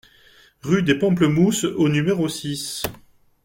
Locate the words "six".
2.27-2.81